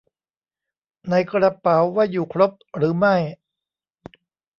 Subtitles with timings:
[1.09, 3.15] ในกระเป๋าว่าอยู่ครบหรือไม่